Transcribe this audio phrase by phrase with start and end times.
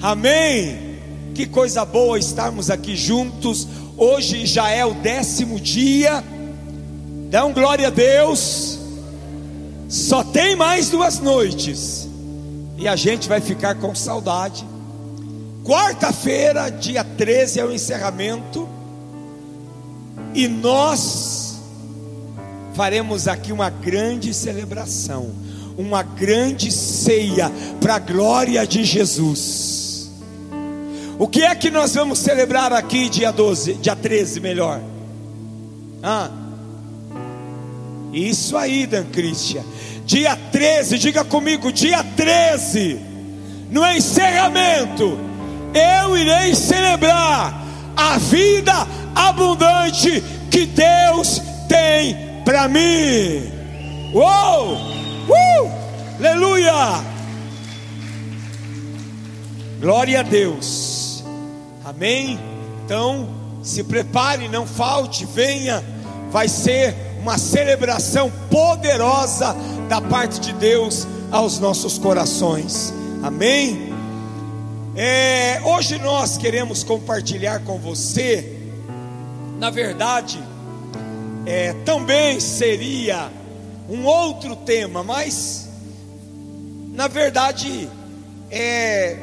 [0.00, 0.98] Amém.
[1.34, 3.66] Que coisa boa estarmos aqui juntos.
[3.96, 6.22] Hoje já é o décimo dia.
[7.30, 8.78] Dão glória a Deus.
[9.88, 12.08] Só tem mais duas noites.
[12.76, 14.64] E a gente vai ficar com saudade.
[15.64, 18.68] Quarta-feira, dia 13, é o encerramento.
[20.32, 21.58] E nós
[22.74, 25.34] faremos aqui uma grande celebração,
[25.76, 29.77] uma grande ceia para a glória de Jesus.
[31.18, 34.80] O que é que nós vamos celebrar aqui dia 12, dia 13 melhor?
[36.00, 36.30] Ah,
[38.12, 39.64] isso aí, Dan Cristian.
[40.06, 43.00] Dia 13, diga comigo, dia 13,
[43.68, 45.18] no encerramento,
[45.74, 48.72] eu irei celebrar a vida
[49.14, 53.42] abundante que Deus tem para mim.
[54.14, 54.76] Uou!
[55.28, 55.70] Uh!
[56.18, 57.02] Aleluia!
[59.80, 61.07] Glória a Deus.
[61.88, 62.38] Amém?
[62.84, 63.26] Então,
[63.62, 65.82] se prepare, não falte, venha.
[66.30, 69.56] Vai ser uma celebração poderosa
[69.88, 72.92] da parte de Deus aos nossos corações.
[73.22, 73.88] Amém?
[74.94, 78.54] É, hoje nós queremos compartilhar com você,
[79.58, 80.38] na verdade,
[81.46, 83.30] é, também seria
[83.88, 85.70] um outro tema, mas
[86.92, 87.88] na verdade
[88.50, 89.16] é,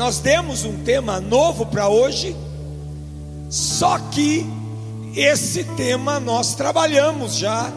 [0.00, 2.34] nós demos um tema novo para hoje,
[3.50, 4.46] só que
[5.14, 7.70] esse tema nós trabalhamos já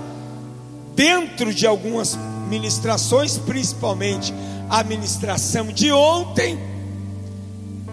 [0.95, 4.33] dentro de algumas ministrações, principalmente
[4.69, 6.57] a ministração de ontem,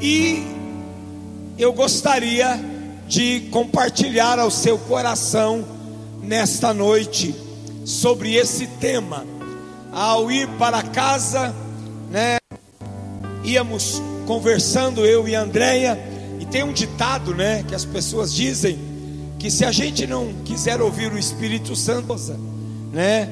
[0.01, 0.47] e
[1.59, 2.57] eu gostaria
[3.09, 5.65] de compartilhar ao seu coração
[6.23, 7.35] nesta noite
[7.85, 9.27] sobre esse tema.
[9.93, 11.53] Ao ir para casa,
[12.13, 12.37] né,
[13.43, 15.99] íamos conversando eu e a Andréia,
[16.39, 18.79] e tem um ditado, né, que as pessoas dizem
[19.41, 22.15] que se a gente não quiser ouvir o Espírito Santo,
[22.93, 23.29] né?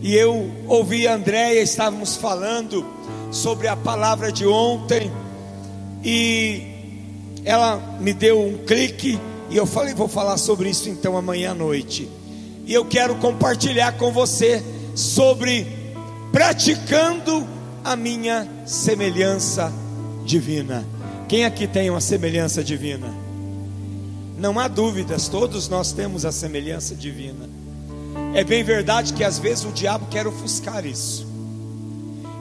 [0.00, 2.86] E eu ouvi a Andréia, estávamos falando
[3.30, 5.12] sobre a palavra de ontem,
[6.02, 6.62] e
[7.44, 11.54] ela me deu um clique, e eu falei, vou falar sobre isso então amanhã à
[11.54, 12.08] noite.
[12.64, 14.64] E eu quero compartilhar com você
[14.94, 15.66] sobre
[16.32, 17.46] praticando
[17.84, 19.70] a minha semelhança
[20.30, 20.86] divina.
[21.28, 23.12] Quem aqui tem uma semelhança divina?
[24.38, 27.50] Não há dúvidas, todos nós temos a semelhança divina.
[28.32, 31.26] É bem verdade que às vezes o diabo quer ofuscar isso.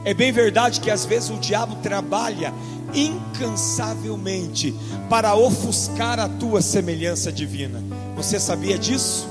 [0.05, 2.53] É bem verdade que às vezes o diabo trabalha
[2.93, 4.73] incansavelmente
[5.09, 7.83] para ofuscar a tua semelhança divina.
[8.15, 9.27] Você sabia disso?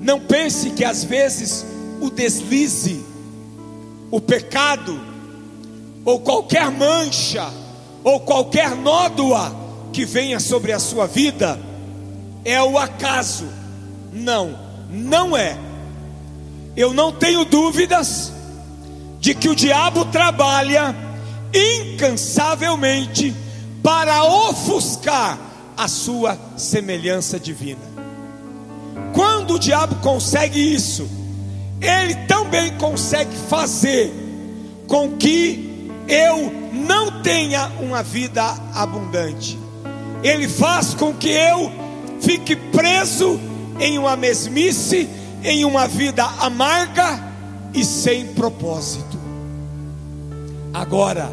[0.00, 1.64] Não pense que às vezes
[2.00, 3.04] o deslize,
[4.10, 5.15] o pecado,
[6.06, 7.52] ou qualquer mancha,
[8.04, 9.52] ou qualquer nódoa
[9.92, 11.58] que venha sobre a sua vida
[12.44, 13.48] é o acaso.
[14.12, 14.56] Não,
[14.88, 15.58] não é.
[16.76, 18.32] Eu não tenho dúvidas
[19.18, 20.94] de que o diabo trabalha
[21.52, 23.34] incansavelmente
[23.82, 25.36] para ofuscar
[25.76, 27.80] a sua semelhança divina.
[29.12, 31.08] Quando o diabo consegue isso,
[31.80, 34.12] ele também consegue fazer
[34.86, 35.65] com que
[36.08, 38.42] eu não tenha uma vida
[38.74, 39.66] abundante
[40.22, 41.70] ele faz com que eu
[42.20, 43.38] fique preso
[43.78, 45.08] em uma mesmice,
[45.44, 47.22] em uma vida amarga
[47.74, 49.18] e sem propósito.
[50.72, 51.30] Agora,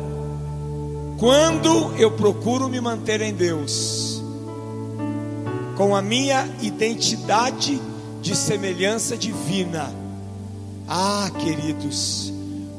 [1.18, 4.22] quando eu procuro me manter em Deus,
[5.76, 7.82] com a minha identidade
[8.22, 9.92] de semelhança divina,
[10.88, 12.33] ah, queridos,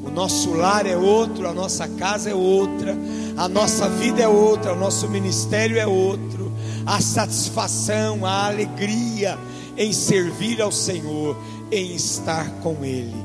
[0.05, 2.95] o nosso lar é outro, a nossa casa é outra,
[3.35, 6.53] a nossa vida é outra, o nosso ministério é outro,
[6.85, 9.37] a satisfação, a alegria
[9.75, 11.35] em servir ao Senhor,
[11.71, 13.15] em estar com Ele.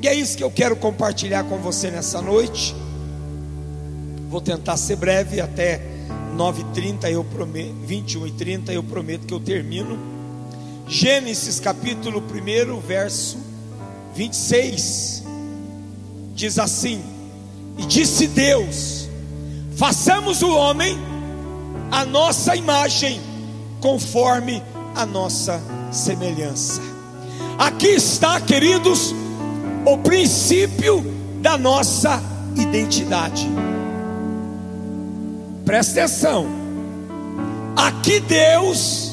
[0.00, 2.74] E é isso que eu quero compartilhar com você nessa noite.
[4.28, 5.80] Vou tentar ser breve até
[6.34, 9.98] 9h30, eu prometo, 21 e 30 eu prometo que eu termino.
[10.88, 13.38] Gênesis capítulo 1, verso
[14.14, 15.21] 26
[16.42, 17.00] diz assim:
[17.78, 19.08] E disse Deus:
[19.76, 20.98] façamos o homem
[21.90, 23.20] a nossa imagem,
[23.80, 24.60] conforme
[24.96, 25.62] a nossa
[25.92, 26.80] semelhança.
[27.56, 29.14] Aqui está, queridos,
[29.86, 31.04] o princípio
[31.40, 32.20] da nossa
[32.56, 33.48] identidade.
[35.64, 36.46] Presta atenção.
[37.76, 39.12] Aqui Deus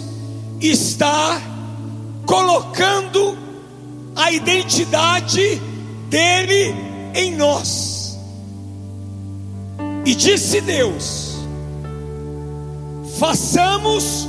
[0.59, 1.39] está
[2.25, 3.37] colocando
[4.15, 5.61] a identidade
[6.09, 8.17] dele em nós.
[10.05, 11.35] E disse Deus:
[13.19, 14.27] façamos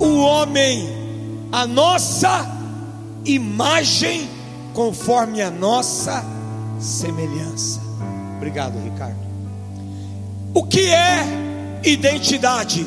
[0.00, 0.88] o homem
[1.52, 2.50] a nossa
[3.24, 4.28] imagem,
[4.74, 6.24] conforme a nossa
[6.80, 7.80] semelhança.
[8.36, 9.16] Obrigado, Ricardo.
[10.54, 11.24] O que é
[11.84, 12.86] identidade?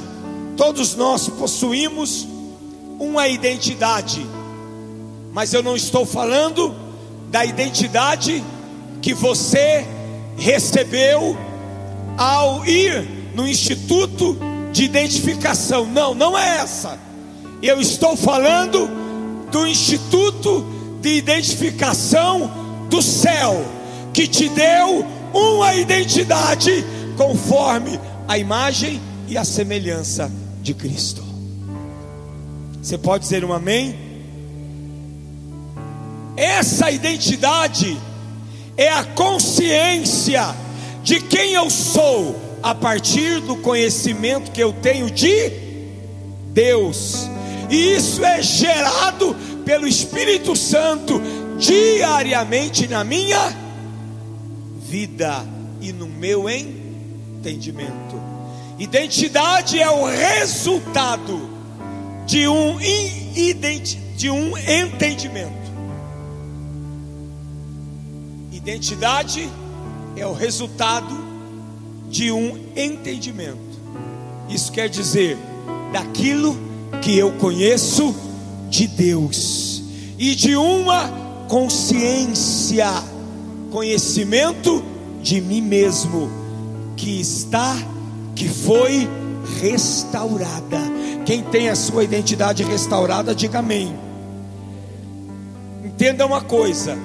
[0.58, 2.28] Todos nós possuímos
[3.00, 4.26] uma identidade,
[5.32, 6.76] mas eu não estou falando
[7.30, 8.44] da identidade
[9.06, 9.86] que você
[10.36, 11.38] recebeu
[12.18, 14.36] ao ir no instituto
[14.74, 15.86] de identificação.
[15.86, 16.98] Não, não é essa.
[17.62, 18.90] Eu estou falando
[19.52, 20.66] do instituto
[21.02, 22.50] de identificação
[22.90, 23.63] do céu,
[24.12, 26.84] que te deu uma identidade
[27.16, 30.31] conforme a imagem e a semelhança
[30.63, 31.24] de Cristo.
[32.81, 33.96] Você pode dizer um amém?
[36.36, 37.96] Essa identidade
[38.77, 40.56] é a consciência
[41.04, 45.51] de quem eu sou a partir do conhecimento que eu tenho de
[46.51, 47.30] Deus.
[47.69, 51.22] E isso é gerado pelo Espírito Santo
[51.57, 53.56] diariamente na minha
[54.81, 55.45] vida
[55.81, 58.22] e no meu entendimento.
[58.77, 61.50] Identidade é o resultado
[62.25, 62.77] de um,
[64.16, 65.65] de um entendimento.
[68.66, 69.48] Identidade
[70.18, 71.16] é o resultado
[72.10, 73.60] de um entendimento.
[74.50, 75.38] Isso quer dizer
[75.94, 76.58] daquilo
[77.00, 78.16] que eu conheço
[78.68, 79.84] de Deus
[80.18, 81.08] e de uma
[81.48, 82.88] consciência,
[83.70, 84.84] conhecimento
[85.22, 86.28] de mim mesmo
[86.98, 87.78] que está,
[88.34, 89.08] que foi
[89.62, 90.82] restaurada.
[91.24, 93.96] Quem tem a sua identidade restaurada, diga amém.
[95.84, 96.98] Entenda uma coisa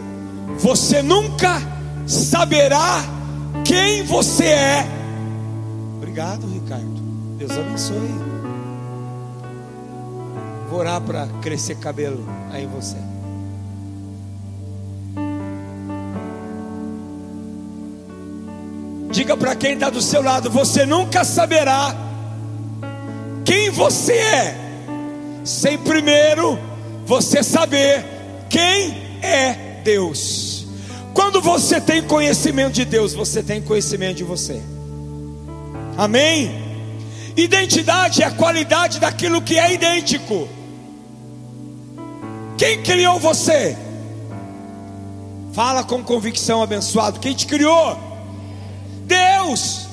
[0.58, 1.61] você nunca
[2.06, 3.02] saberá
[3.64, 4.87] quem você é.
[5.97, 7.00] Obrigado, Ricardo.
[7.38, 8.11] Deus abençoe.
[10.69, 12.97] Vou orar para crescer cabelo aí em você.
[19.11, 21.94] Diga para quem está do seu lado: você nunca saberá
[23.44, 24.56] quem você é,
[25.44, 26.58] sem primeiro
[27.05, 28.05] você saber
[28.49, 28.93] quem
[29.23, 30.67] é Deus.
[31.12, 34.61] Quando você tem conhecimento de Deus, você tem conhecimento de você.
[35.97, 36.50] Amém?
[37.37, 40.49] Identidade é a qualidade daquilo que é idêntico.
[42.56, 43.77] Quem criou você?
[45.53, 47.19] Fala com convicção, abençoado.
[47.19, 47.99] Quem te criou?
[49.05, 49.87] Deus.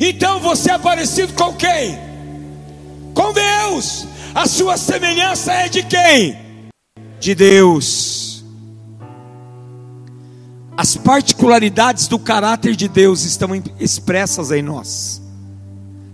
[0.00, 1.98] Então você é parecido com quem?
[3.14, 4.06] Com Deus.
[4.34, 6.36] A sua semelhança é de quem?
[7.20, 8.23] De Deus.
[10.76, 15.22] As particularidades do caráter de Deus estão expressas em nós.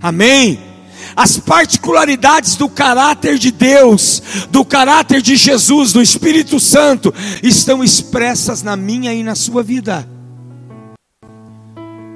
[0.00, 0.60] Amém?
[1.16, 7.12] As particularidades do caráter de Deus, do caráter de Jesus, do Espírito Santo,
[7.42, 10.06] estão expressas na minha e na sua vida.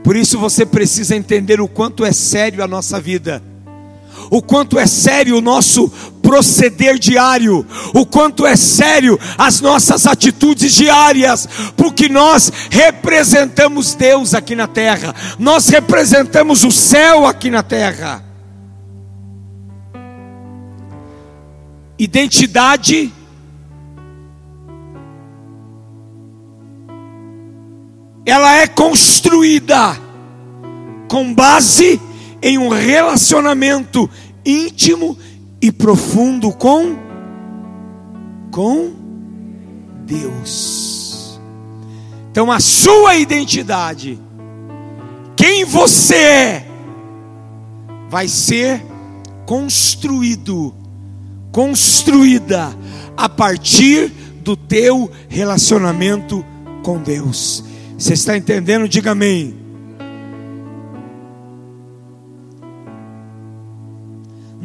[0.02, 3.42] Por isso você precisa entender o quanto é sério a nossa vida
[4.30, 5.88] o quanto é sério o nosso
[6.22, 14.54] proceder diário, o quanto é sério as nossas atitudes diárias, porque nós representamos Deus aqui
[14.54, 18.24] na terra, nós representamos o céu aqui na terra.
[21.98, 23.12] Identidade
[28.26, 29.98] ela é construída
[31.08, 32.00] com base
[32.44, 34.08] em um relacionamento
[34.44, 35.16] íntimo
[35.62, 36.94] e profundo com
[38.50, 38.92] com
[40.04, 41.40] Deus.
[42.30, 44.20] Então a sua identidade,
[45.34, 46.66] quem você é,
[48.10, 48.84] vai ser
[49.46, 50.74] construído,
[51.50, 52.76] construída
[53.16, 54.08] a partir
[54.44, 56.44] do teu relacionamento
[56.82, 57.64] com Deus.
[57.96, 58.86] Você está entendendo?
[58.86, 59.63] Diga amém.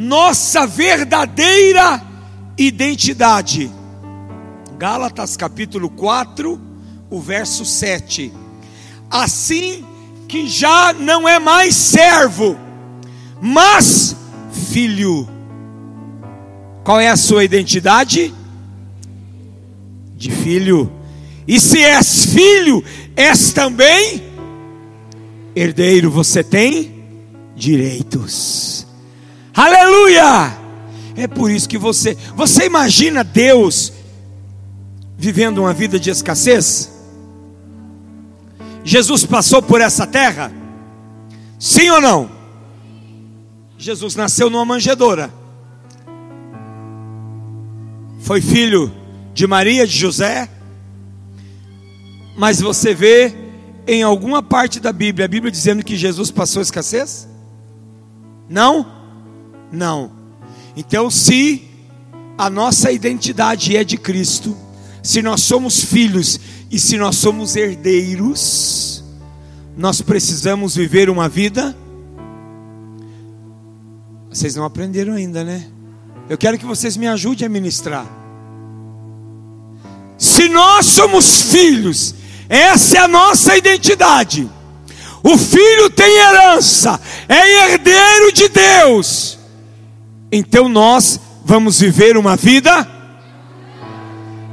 [0.10, 2.02] Nossa verdadeira
[2.58, 3.72] identidade.
[4.76, 6.60] Gálatas capítulo 4,
[7.12, 8.34] o verso 7.
[9.08, 9.86] Assim
[10.28, 12.58] que já não é mais servo,
[13.40, 14.16] mas
[14.72, 15.30] filho.
[16.84, 18.34] Qual é a sua identidade?
[20.18, 20.92] De filho.
[21.48, 22.84] E se és filho,
[23.16, 24.24] és também
[25.56, 26.96] herdeiro, você tem
[27.56, 28.69] direitos.
[29.54, 30.58] Aleluia!
[31.16, 33.92] É por isso que você, você imagina Deus
[35.18, 36.92] vivendo uma vida de escassez?
[38.84, 40.52] Jesus passou por essa terra,
[41.60, 42.32] Sim ou não?
[43.78, 45.32] Jesus nasceu numa manjedoura.
[48.22, 48.92] Foi filho
[49.34, 50.50] de Maria, de José.
[52.38, 53.36] Mas você vê
[53.86, 57.28] em alguma parte da Bíblia, a Bíblia dizendo que Jesus passou escassez?
[58.48, 58.99] Não?
[59.72, 60.12] Não.
[60.76, 61.68] Então, se
[62.38, 64.56] a nossa identidade é de Cristo,
[65.04, 66.40] se nós somos filhos
[66.72, 69.04] e se nós somos herdeiros,
[69.76, 71.76] nós precisamos viver uma vida.
[74.30, 75.68] Vocês não aprenderam ainda, né?
[76.30, 78.06] Eu quero que vocês me ajudem a ministrar.
[80.18, 82.14] Se nós somos filhos,
[82.48, 84.50] essa é a nossa identidade.
[85.24, 89.39] O filho tem herança, é herdeiro de Deus.
[90.32, 92.88] Então nós vamos viver uma vida.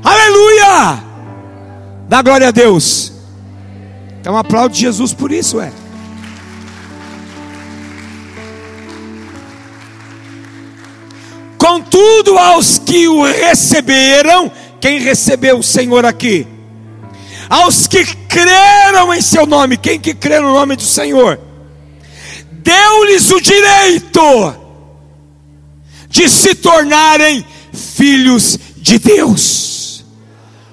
[0.02, 1.04] Aleluia!
[2.08, 3.12] Dá glória a Deus.
[4.20, 5.72] Então aplaude Jesus por isso, é.
[11.58, 16.46] Contudo, aos que o receberam, quem recebeu o Senhor aqui?
[17.50, 21.38] Aos que creram em seu nome, quem que crê no nome do Senhor?
[22.52, 24.65] Deu-lhes o direito
[26.08, 30.04] de se tornarem filhos de Deus.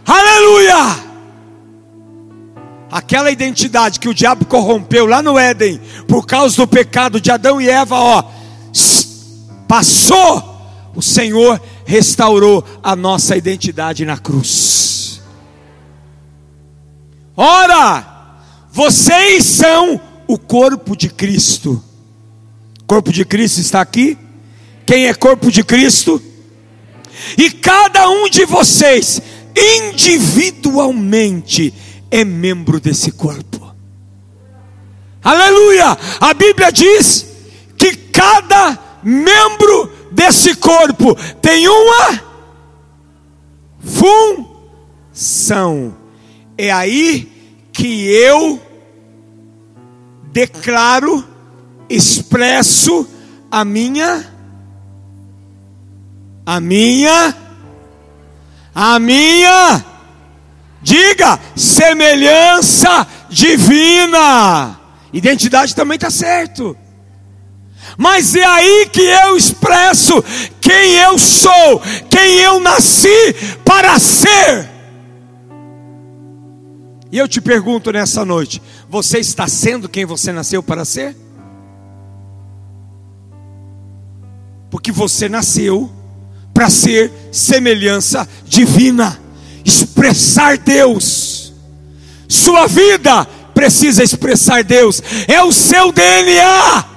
[0.05, 1.13] Aleluia!
[2.91, 7.59] Aquela identidade que o diabo corrompeu lá no Éden, por causa do pecado de Adão
[7.59, 8.23] e Eva, ó,
[9.67, 10.53] passou,
[10.95, 15.21] o Senhor restaurou a nossa identidade na cruz.
[17.35, 18.37] Ora,
[18.71, 21.83] vocês são o corpo de Cristo.
[22.81, 24.17] O corpo de Cristo está aqui?
[24.85, 26.21] Quem é corpo de Cristo?
[27.37, 29.21] E cada um de vocês,
[29.55, 31.73] individualmente,
[32.11, 33.73] é membro desse corpo.
[35.23, 35.97] Aleluia!
[36.19, 37.27] A Bíblia diz
[37.77, 42.21] que cada membro desse corpo tem uma
[45.11, 45.95] função.
[46.57, 47.31] É aí
[47.71, 48.61] que eu
[50.31, 51.23] declaro,
[51.89, 53.07] expresso
[53.49, 54.32] a minha
[56.45, 57.35] a minha
[58.75, 59.85] a minha
[60.81, 64.79] diga semelhança divina.
[65.11, 66.75] Identidade também está certo.
[67.97, 70.23] Mas é aí que eu expresso
[70.59, 73.33] quem eu sou, quem eu nasci
[73.63, 74.69] para ser.
[77.11, 81.15] E eu te pergunto nessa noite: você está sendo quem você nasceu para ser?
[84.71, 85.91] Porque você nasceu
[86.53, 89.19] para ser semelhança divina,
[89.65, 91.53] expressar Deus.
[92.27, 96.93] Sua vida precisa expressar Deus, é o seu DNA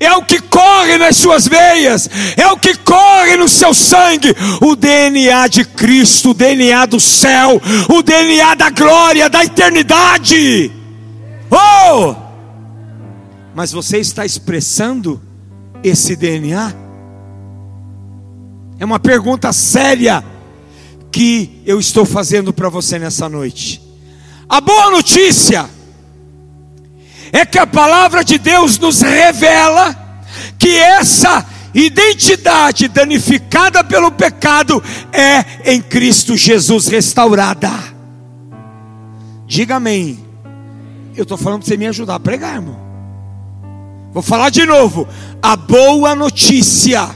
[0.00, 4.76] é o que corre nas suas veias, é o que corre no seu sangue, o
[4.76, 10.70] DNA de Cristo, o DNA do céu, o DNA da glória, da eternidade.
[11.50, 12.14] Oh!
[13.54, 15.20] Mas você está expressando
[15.82, 16.87] esse DNA?
[18.78, 20.24] É uma pergunta séria
[21.10, 23.82] que eu estou fazendo para você nessa noite.
[24.48, 25.68] A boa notícia
[27.32, 29.96] é que a palavra de Deus nos revela
[30.58, 31.44] que essa
[31.74, 34.82] identidade danificada pelo pecado
[35.12, 37.70] é em Cristo Jesus restaurada.
[39.46, 40.24] Diga amém.
[41.16, 42.78] Eu estou falando para você me ajudar a pregar, irmão.
[44.12, 45.06] Vou falar de novo.
[45.42, 47.10] A boa notícia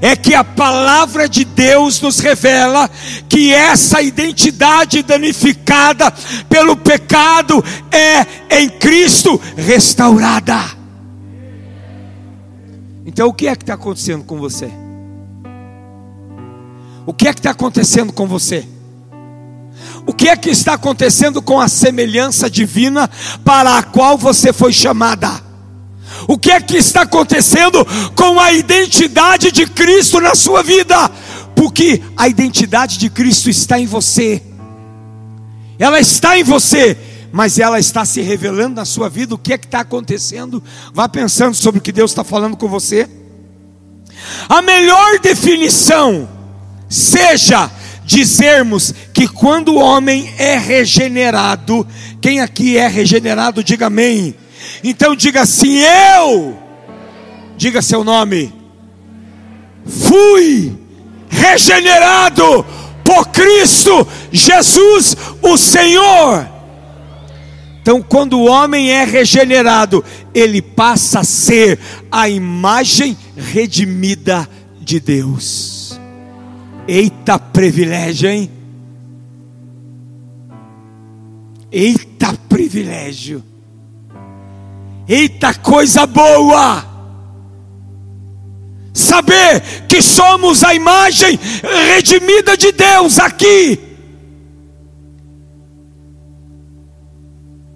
[0.00, 2.90] é que a palavra de Deus nos revela
[3.28, 6.12] que essa identidade danificada
[6.48, 10.58] pelo pecado é em Cristo restaurada.
[13.04, 14.70] Então o que é que está acontecendo com você?
[17.04, 18.66] O que é que está acontecendo com você?
[20.06, 23.10] O que é que está acontecendo com a semelhança divina
[23.44, 25.51] para a qual você foi chamada?
[26.26, 31.10] O que é que está acontecendo com a identidade de Cristo na sua vida?
[31.56, 34.42] Porque a identidade de Cristo está em você.
[35.78, 36.96] Ela está em você,
[37.32, 39.34] mas ela está se revelando na sua vida.
[39.34, 40.62] O que é que está acontecendo?
[40.92, 43.08] Vá pensando sobre o que Deus está falando com você.
[44.48, 46.28] A melhor definição
[46.88, 47.70] seja
[48.04, 51.86] dizermos que quando o homem é regenerado,
[52.20, 54.34] quem aqui é regenerado, diga amém.
[54.82, 55.78] Então diga assim:
[56.16, 56.58] Eu,
[57.56, 58.52] diga seu nome,
[59.86, 60.76] fui
[61.28, 62.64] regenerado
[63.04, 66.48] por Cristo Jesus, o Senhor.
[67.80, 71.80] Então, quando o homem é regenerado, ele passa a ser
[72.12, 74.48] a imagem redimida
[74.80, 76.00] de Deus.
[76.86, 78.50] Eita privilégio, hein?
[81.72, 83.42] Eita privilégio.
[85.08, 86.92] Eita coisa boa.
[88.94, 91.38] Saber que somos a imagem
[91.88, 93.80] redimida de Deus aqui.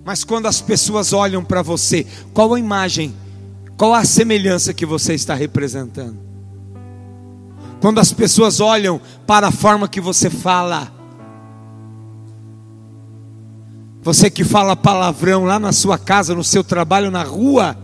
[0.05, 3.15] Mas quando as pessoas olham para você, qual a imagem,
[3.77, 6.17] qual a semelhança que você está representando?
[7.81, 10.93] Quando as pessoas olham para a forma que você fala,
[14.07, 17.77] você que fala palavrão lá na sua casa, no seu trabalho, na rua,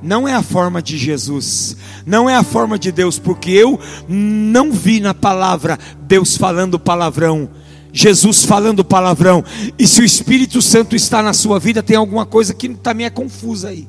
[0.00, 1.76] não é a forma de Jesus,
[2.06, 7.50] não é a forma de Deus, porque eu não vi na palavra Deus falando palavrão
[7.92, 9.44] Jesus falando palavrão,
[9.76, 13.10] e se o Espírito Santo está na sua vida, tem alguma coisa que também é
[13.10, 13.88] confusa aí.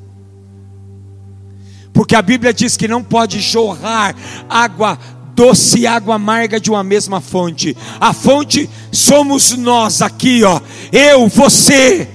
[1.92, 4.14] Porque a Bíblia diz que não pode jorrar
[4.48, 4.98] água
[5.36, 7.76] doce e água amarga de uma mesma fonte.
[8.00, 10.60] A fonte somos nós aqui, ó.
[10.90, 12.08] Eu, você.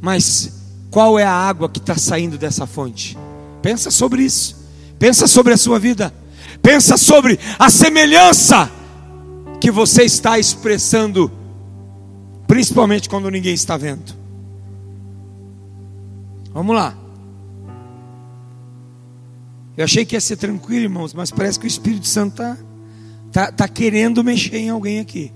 [0.00, 0.52] Mas
[0.90, 3.16] qual é a água que está saindo dessa fonte?
[3.62, 4.62] Pensa sobre isso.
[4.98, 6.12] Pensa sobre a sua vida.
[6.60, 8.70] Pensa sobre a semelhança
[9.60, 11.32] que você está expressando,
[12.46, 14.14] principalmente quando ninguém está vendo.
[16.52, 17.01] Vamos lá.
[19.76, 22.56] Eu achei que ia ser tranquilo, irmãos, mas parece que o Espírito Santo está
[23.32, 25.32] tá, tá querendo mexer em alguém aqui.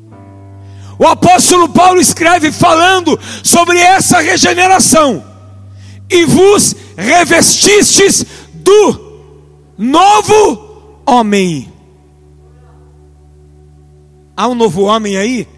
[0.99, 5.25] O apóstolo Paulo escreve falando sobre essa regeneração.
[6.09, 8.25] E vos revestistes
[8.55, 9.35] do
[9.77, 11.73] novo homem.
[14.37, 15.49] Há um novo homem aí?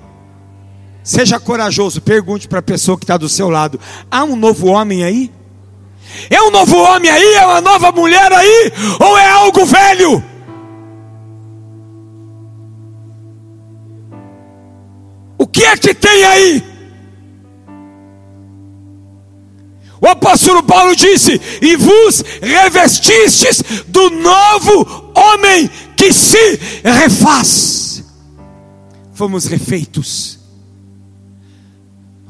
[1.03, 3.81] Seja corajoso, pergunte para a pessoa que está do seu lado:
[4.11, 5.33] há um novo homem aí?
[6.31, 7.35] É um novo homem aí?
[7.35, 8.73] É uma nova mulher aí?
[9.01, 10.23] Ou é algo velho?
[15.37, 16.65] O que é que tem aí?
[20.01, 28.05] O apóstolo Paulo disse: E vos revestistes do novo homem que se refaz.
[29.13, 30.38] Fomos refeitos.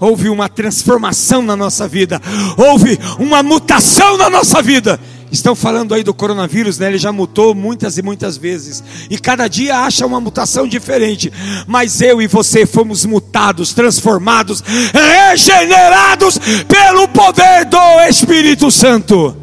[0.01, 2.21] Houve uma transformação na nossa vida,
[2.57, 4.99] houve uma mutação na nossa vida.
[5.31, 6.89] Estão falando aí do coronavírus, né?
[6.89, 8.83] Ele já mutou muitas e muitas vezes.
[9.11, 11.31] E cada dia acha uma mutação diferente.
[11.67, 14.63] Mas eu e você fomos mutados, transformados,
[14.95, 19.37] regenerados pelo poder do Espírito Santo.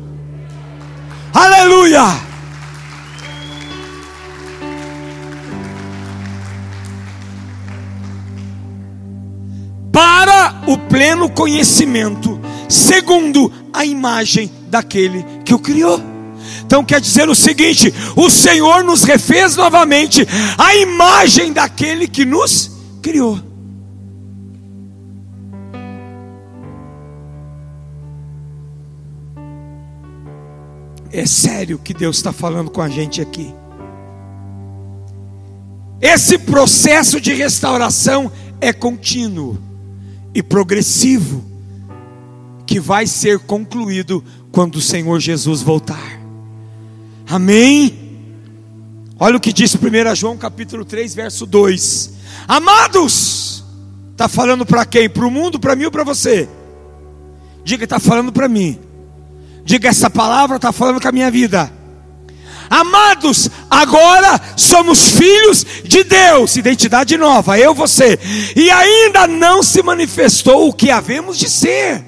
[1.32, 2.35] Aleluia!
[9.96, 16.02] Para o pleno conhecimento, segundo a imagem daquele que o criou.
[16.66, 20.28] Então quer dizer o seguinte: o Senhor nos refez novamente
[20.58, 23.40] a imagem daquele que nos criou.
[31.10, 33.56] É sério que Deus está falando com a gente aqui.
[36.02, 38.30] Esse processo de restauração
[38.60, 39.58] é contínuo
[40.36, 41.42] e progressivo,
[42.68, 44.22] que vai ser concluído
[44.52, 46.20] quando o Senhor Jesus voltar.
[47.26, 47.98] Amém?
[49.18, 52.12] Olha o que diz 1 João capítulo 3, verso 2.
[52.50, 53.64] Amados,
[54.12, 55.10] está falando para quem?
[55.10, 56.50] Para o mundo, para mim ou para você?
[57.64, 58.78] Diga, está falando para mim.
[59.64, 61.72] Diga, essa palavra está falando com a minha vida.
[62.70, 68.20] Amados, agora somos filhos de Deus, identidade nova, eu, você,
[68.56, 72.04] e ainda não se manifestou o que havemos de ser.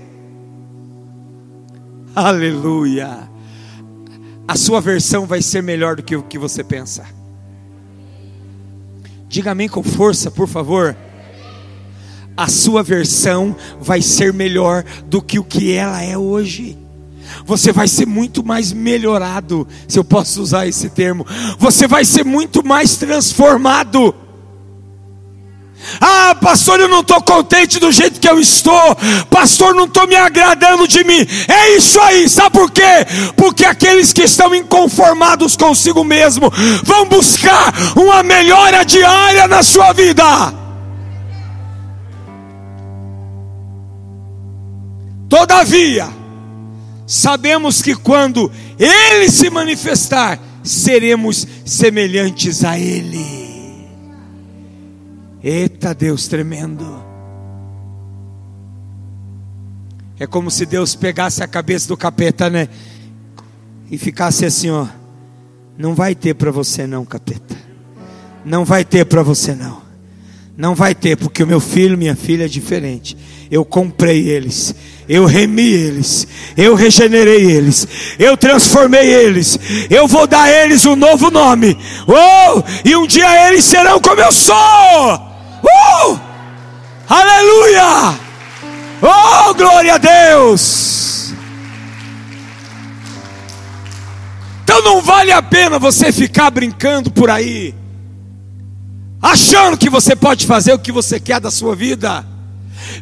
[2.15, 3.29] Aleluia.
[4.47, 7.05] A sua versão vai ser melhor do que o que você pensa.
[9.27, 10.95] Diga amém com força, por favor.
[12.35, 16.77] A sua versão vai ser melhor do que o que ela é hoje.
[17.45, 21.25] Você vai ser muito mais melhorado, se eu posso usar esse termo.
[21.59, 24.13] Você vai ser muito mais transformado.
[26.01, 28.95] Ah, pastor, eu não estou contente do jeito que eu estou.
[29.29, 31.25] Pastor, não estou me agradando de mim.
[31.47, 33.05] É isso aí, sabe por quê?
[33.35, 36.51] Porque aqueles que estão inconformados consigo mesmo
[36.83, 40.53] vão buscar uma melhora diária na sua vida.
[45.29, 46.07] Todavia,
[47.07, 53.25] sabemos que quando Ele se manifestar, seremos semelhantes a Ele.
[55.41, 57.03] Eita Deus tremendo.
[60.19, 62.67] É como se Deus pegasse a cabeça do capeta, né?
[63.89, 64.87] E ficasse assim, ó.
[65.77, 67.55] Não vai ter para você não, capeta.
[68.43, 69.81] Não vai ter para você não.
[70.57, 73.15] Não vai ter, porque o meu filho, minha filha é diferente.
[73.51, 74.73] Eu comprei eles,
[75.09, 77.87] eu remi eles, eu regenerei eles,
[78.19, 79.57] eu transformei eles,
[79.89, 81.77] eu vou dar a eles um novo nome.
[82.05, 82.61] Oh!
[82.83, 84.55] E um dia eles serão como eu sou.
[85.63, 86.17] Oh!
[87.07, 88.19] Aleluia!
[89.01, 91.33] Oh, glória a Deus!
[94.63, 97.73] Então não vale a pena você ficar brincando por aí,
[99.21, 102.25] achando que você pode fazer o que você quer da sua vida,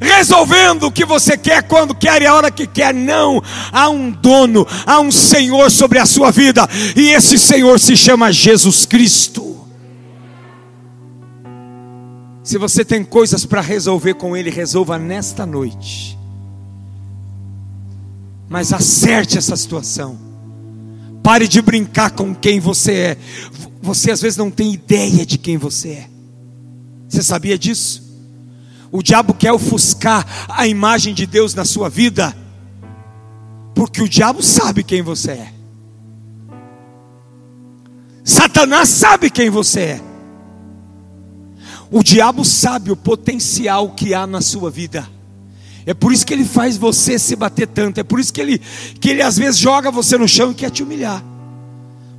[0.02, 2.94] resolvendo o que você quer, quando quer e a hora que quer.
[2.94, 7.96] Não, há um dono, há um Senhor sobre a sua vida, e esse Senhor se
[7.96, 9.56] chama Jesus Cristo.
[12.44, 16.16] Se você tem coisas para resolver com Ele, resolva nesta noite.
[18.48, 20.20] Mas acerte essa situação.
[21.24, 23.18] Pare de brincar com quem você é.
[23.82, 26.10] Você às vezes não tem ideia de quem você é.
[27.10, 28.05] Você sabia disso?
[28.96, 32.34] O diabo quer ofuscar a imagem de Deus na sua vida,
[33.76, 35.54] porque o diabo sabe quem você é.
[38.24, 40.02] Satanás sabe quem você é.
[41.92, 45.06] O diabo sabe o potencial que há na sua vida.
[45.86, 48.00] É por isso que ele faz você se bater tanto.
[48.00, 48.60] É por isso que ele,
[49.02, 51.22] que ele às vezes joga você no chão e quer te humilhar.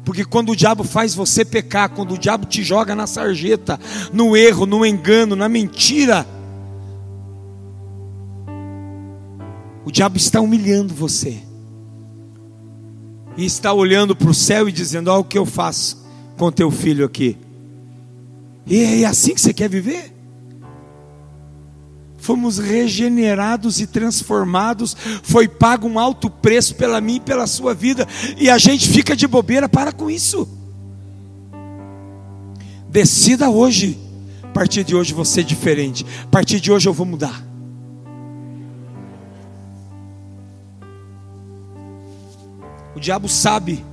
[0.05, 3.81] Porque quando o diabo faz você pecar, quando o diabo te joga na sarjeta,
[4.13, 6.36] no erro, no engano, na mentira,
[9.87, 11.39] o diabo está humilhando você.
[13.37, 16.05] E está olhando para o céu e dizendo: Olha o que eu faço
[16.37, 17.39] com teu filho aqui.
[18.67, 20.13] E é assim que você quer viver?
[22.19, 28.09] Fomos regenerados e transformados, foi pago um alto preço pela mim e pela sua vida,
[28.37, 30.49] e a gente fica de bobeira, para com isso.
[32.89, 33.97] Decida hoje,
[34.43, 37.56] a partir de hoje você é diferente, a partir de hoje eu vou mudar.
[42.97, 43.85] O diabo sabe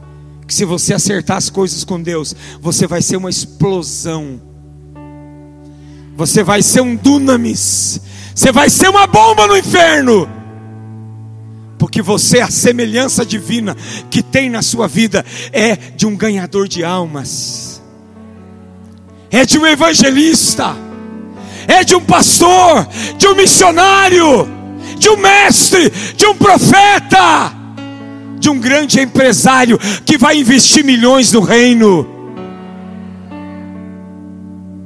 [0.48, 4.42] que se você acertar as coisas com Deus, você vai ser uma explosão
[6.16, 8.00] você vai ser um dunamis.
[8.36, 10.30] Você vai ser uma bomba no inferno.
[11.78, 13.76] Porque você, a semelhança divina
[14.10, 17.82] que tem na sua vida, é de um ganhador de almas,
[19.30, 20.76] é de um evangelista,
[21.68, 22.88] é de um pastor,
[23.18, 24.48] de um missionário,
[24.98, 27.54] de um mestre, de um profeta,
[28.44, 32.06] de um grande empresário que vai investir milhões no reino.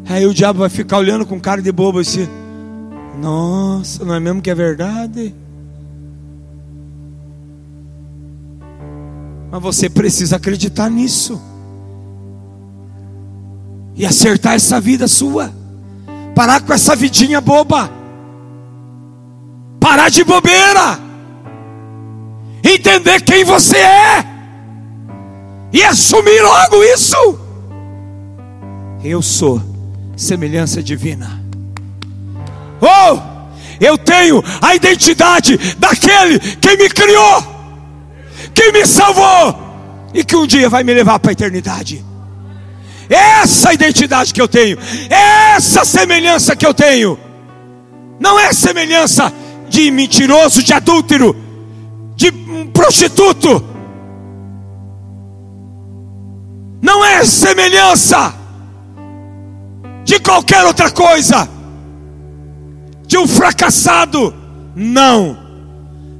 [0.07, 2.27] Aí o diabo vai ficar olhando com cara de bobo assim.
[3.19, 5.33] Nossa, não é mesmo que é verdade?
[9.49, 11.41] Mas você precisa acreditar nisso.
[13.95, 15.51] E acertar essa vida sua.
[16.35, 17.89] Parar com essa vidinha boba.
[19.79, 21.06] Parar de bobeira.
[22.67, 24.25] Entender quem você é.
[25.71, 27.39] E assumir logo isso.
[29.03, 29.61] Eu sou
[30.17, 31.41] semelhança divina.
[32.81, 33.19] Oh,
[33.79, 37.43] eu tenho a identidade daquele que me criou,
[38.53, 39.55] que me salvou
[40.13, 42.03] e que um dia vai me levar para a eternidade.
[43.09, 44.77] Essa identidade que eu tenho,
[45.09, 47.17] essa semelhança que eu tenho,
[48.19, 49.31] não é semelhança
[49.69, 51.35] de mentiroso, de adúltero,
[52.17, 52.31] de
[52.73, 53.63] prostituto,
[56.81, 58.33] não é semelhança
[60.03, 61.47] de qualquer outra coisa,
[63.05, 64.33] de um fracassado.
[64.75, 65.37] Não,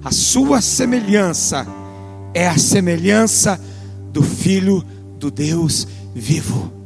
[0.03, 1.65] a sua semelhança
[2.31, 3.59] é a semelhança
[4.13, 4.83] do Filho
[5.17, 6.76] do Deus vivo.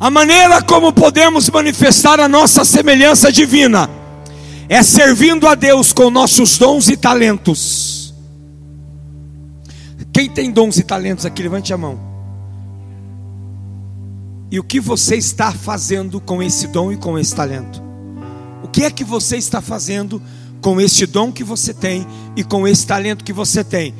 [0.00, 3.90] A maneira como podemos manifestar a nossa semelhança divina
[4.66, 8.14] é servindo a Deus com nossos dons e talentos.
[10.10, 12.00] Quem tem dons e talentos aqui, levante a mão.
[14.50, 17.82] E o que você está fazendo com esse dom e com esse talento?
[18.62, 20.20] O que é que você está fazendo
[20.62, 23.94] com esse dom que você tem e com esse talento que você tem?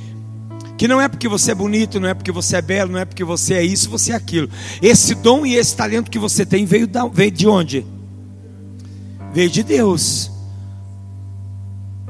[0.81, 3.05] Que não é porque você é bonito, não é porque você é belo, não é
[3.05, 4.49] porque você é isso, você é aquilo.
[4.81, 6.89] Esse dom e esse talento que você tem veio,
[7.31, 7.85] de onde?
[9.31, 10.31] Veio de Deus.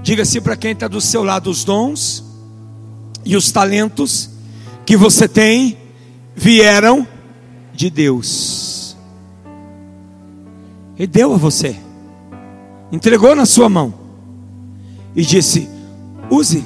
[0.05, 2.25] Diga assim para quem está do seu lado: os dons
[3.25, 4.31] e os talentos
[4.87, 5.77] que você tem
[6.37, 7.05] vieram
[7.75, 8.97] de Deus.
[10.97, 11.77] Ele deu a você,
[12.93, 13.93] entregou na sua mão
[15.17, 15.69] e disse:
[16.31, 16.65] use,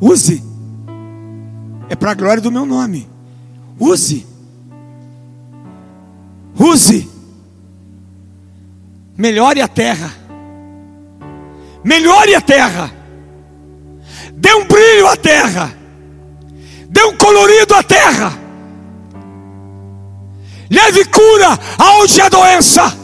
[0.00, 0.45] use,
[1.88, 3.08] é para a glória do meu nome,
[3.78, 4.26] use,
[6.58, 7.08] use,
[9.16, 10.12] melhore a terra,
[11.84, 12.92] melhore a terra,
[14.34, 15.72] dê um brilho à terra,
[16.88, 18.46] dê um colorido à terra.
[20.68, 22.96] Leve cura aonde há doença.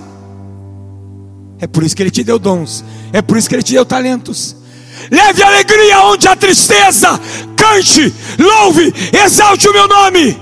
[1.61, 3.87] É por isso que Ele te deu dons, é por isso que Ele te deu
[3.87, 4.57] talentos.
[5.11, 7.21] Leve alegria onde há tristeza,
[7.63, 10.37] cante, louve, exalte o meu nome.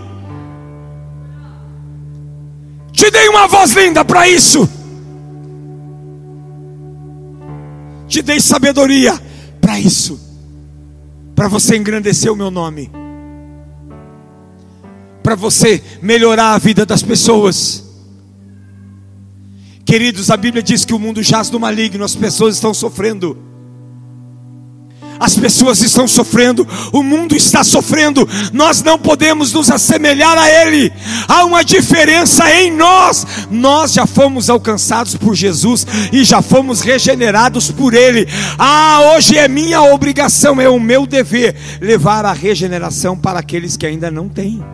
[2.92, 4.68] Te dei uma voz linda para isso.
[8.08, 9.20] Te dei sabedoria
[9.60, 10.18] para isso,
[11.34, 12.90] para você engrandecer o meu nome
[15.22, 17.84] para você melhorar a vida das pessoas.
[19.84, 23.49] Queridos, a Bíblia diz que o mundo jaz do maligno, as pessoas estão sofrendo.
[25.20, 30.90] As pessoas estão sofrendo, o mundo está sofrendo, nós não podemos nos assemelhar a Ele,
[31.28, 33.26] há uma diferença em nós.
[33.50, 38.26] Nós já fomos alcançados por Jesus e já fomos regenerados por Ele.
[38.58, 43.84] Ah, hoje é minha obrigação, é o meu dever levar a regeneração para aqueles que
[43.84, 44.64] ainda não têm.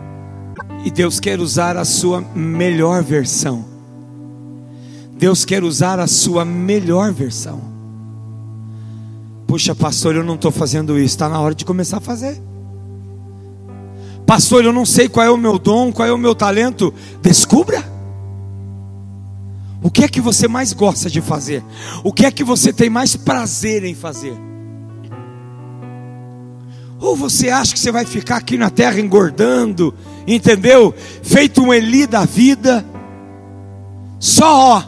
[0.85, 3.65] E Deus quer usar a sua melhor versão.
[5.17, 7.76] Deus quer usar a sua melhor versão.
[9.47, 11.15] Puxa, pastor, eu não estou fazendo isso.
[11.15, 12.39] Está na hora de começar a fazer.
[14.25, 16.93] Pastor, eu não sei qual é o meu dom, qual é o meu talento.
[17.21, 17.83] Descubra.
[19.81, 21.63] O que é que você mais gosta de fazer?
[22.03, 24.37] O que é que você tem mais prazer em fazer?
[26.99, 29.93] Ou você acha que você vai ficar aqui na terra engordando,
[30.27, 30.93] entendeu?
[31.23, 32.83] Feito um Eli da vida,
[34.19, 34.83] só ó,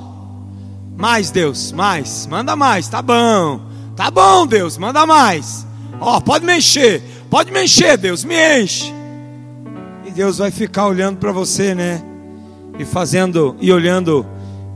[0.98, 3.62] mais Deus, mais, manda mais, tá bom,
[4.00, 5.68] tá bom Deus, manda mais,
[6.00, 8.94] ó, pode mexer, pode mexer Deus, me enche,
[10.06, 12.02] e Deus vai ficar olhando para você, né?
[12.80, 14.26] E fazendo, e olhando,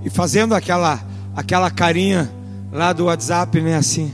[0.04, 1.00] e fazendo aquela,
[1.34, 2.30] aquela carinha
[2.70, 3.78] lá do WhatsApp, né?
[3.78, 4.14] Assim.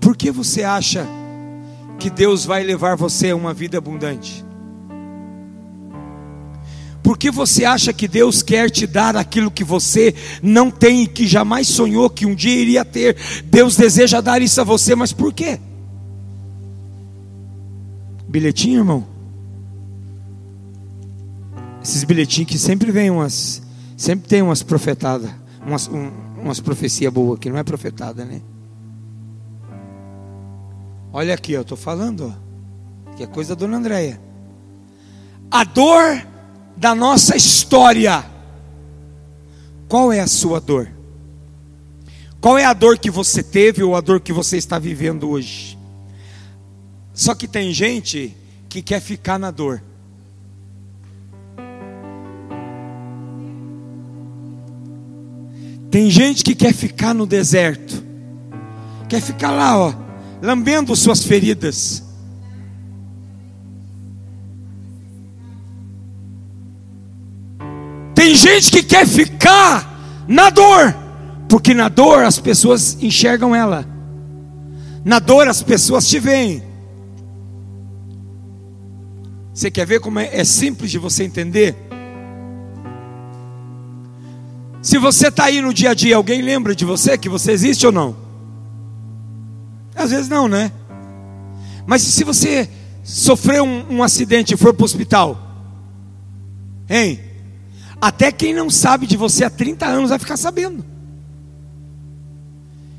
[0.00, 1.06] Por que você acha
[1.96, 4.44] que Deus vai levar você a uma vida abundante?
[7.02, 11.06] Por que você acha que Deus quer te dar aquilo que você não tem e
[11.06, 13.16] que jamais sonhou que um dia iria ter?
[13.44, 15.58] Deus deseja dar isso a você, mas por quê?
[18.28, 19.06] Bilhetinho, irmão?
[21.82, 23.62] Esses bilhetinhos que sempre vem umas,
[23.96, 25.30] sempre tem umas profetadas,
[25.66, 26.10] umas, um,
[26.40, 28.42] umas profecias boas, que não é profetada, né?
[31.12, 34.20] Olha aqui, eu estou falando, ó, que é coisa da dona Andréia.
[35.50, 36.29] A dor
[36.80, 38.24] da nossa história.
[39.88, 40.90] Qual é a sua dor?
[42.40, 45.78] Qual é a dor que você teve ou a dor que você está vivendo hoje?
[47.14, 48.34] Só que tem gente
[48.68, 49.80] que quer ficar na dor.
[55.90, 58.02] Tem gente que quer ficar no deserto.
[59.08, 60.10] Quer ficar lá, ó
[60.42, 62.02] lambendo suas feridas.
[68.30, 70.96] Tem gente que quer ficar na dor,
[71.48, 73.84] porque na dor as pessoas enxergam ela,
[75.04, 76.62] na dor as pessoas te veem.
[79.52, 81.74] Você quer ver como é, é simples de você entender?
[84.80, 87.84] Se você está aí no dia a dia, alguém lembra de você que você existe
[87.84, 88.14] ou não?
[89.92, 90.70] Às vezes não, né?
[91.84, 92.70] Mas se você
[93.02, 95.36] sofreu um, um acidente e for para o hospital,
[96.88, 97.28] hein?
[98.00, 100.84] Até quem não sabe de você há 30 anos vai ficar sabendo.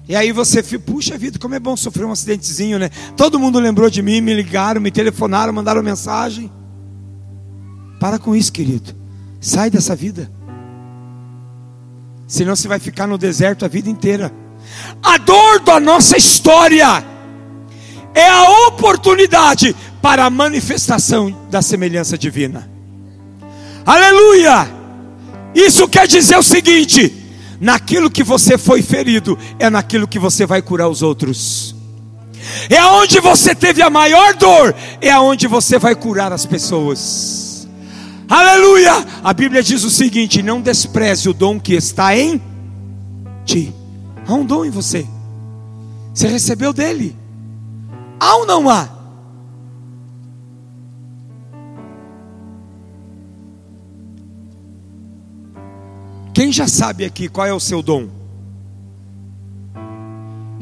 [0.07, 2.89] E aí você fica, puxa vida, como é bom sofrer um acidentezinho, né?
[3.15, 6.51] Todo mundo lembrou de mim, me ligaram, me telefonaram, mandaram mensagem.
[7.99, 8.93] Para com isso, querido.
[9.39, 10.29] Sai dessa vida.
[12.27, 14.31] Senão você vai ficar no deserto a vida inteira.
[15.01, 17.03] A dor da nossa história
[18.13, 22.69] é a oportunidade para a manifestação da semelhança divina.
[23.85, 24.80] Aleluia!
[25.53, 27.13] Isso quer dizer o seguinte:
[27.59, 31.75] naquilo que você foi ferido, é naquilo que você vai curar os outros.
[32.69, 37.67] É aonde você teve a maior dor, é aonde você vai curar as pessoas.
[38.27, 39.05] Aleluia!
[39.23, 42.41] A Bíblia diz o seguinte: não despreze o dom que está em
[43.45, 43.73] ti.
[44.27, 45.05] Há um dom em você.
[46.13, 47.15] Você recebeu dele.
[48.19, 49.00] Há ou não há?
[56.41, 58.09] Quem já sabe aqui qual é o seu dom?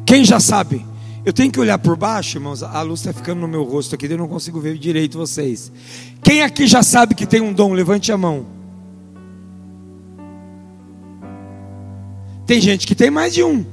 [0.05, 0.85] Quem já sabe?
[1.23, 2.61] Eu tenho que olhar por baixo, irmãos.
[2.61, 5.71] A luz está ficando no meu rosto aqui, eu não consigo ver direito vocês.
[6.21, 7.71] Quem aqui já sabe que tem um dom?
[7.71, 8.45] Levante a mão.
[12.45, 13.65] Tem gente que tem mais de um.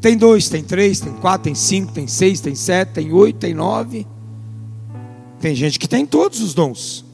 [0.00, 3.52] Tem dois, tem três, tem quatro, tem cinco, tem seis, tem sete, tem oito, tem
[3.52, 4.06] nove.
[5.38, 7.11] Tem gente que tem todos os dons.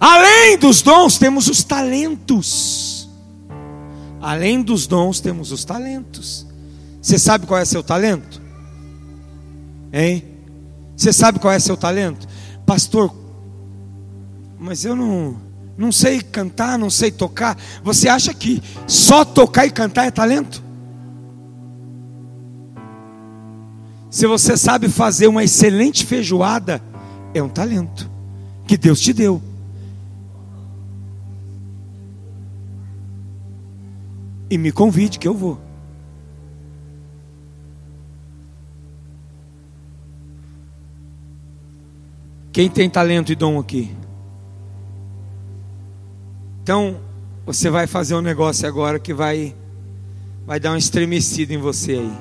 [0.00, 3.08] Além dos dons, temos os talentos.
[4.20, 6.46] Além dos dons, temos os talentos.
[7.00, 8.40] Você sabe qual é seu talento?
[9.92, 10.24] Hein?
[10.96, 12.26] Você sabe qual é seu talento?
[12.66, 13.14] Pastor,
[14.58, 15.36] mas eu não,
[15.76, 17.56] não sei cantar, não sei tocar.
[17.82, 20.62] Você acha que só tocar e cantar é talento?
[24.10, 26.82] Se você sabe fazer uma excelente feijoada,
[27.34, 28.10] é um talento
[28.66, 29.40] que Deus te deu.
[34.50, 35.58] E me convide que eu vou.
[42.52, 43.94] Quem tem talento e dom aqui?
[46.62, 46.98] Então,
[47.46, 49.54] você vai fazer um negócio agora que vai
[50.44, 52.12] vai dar um estremecido em você aí.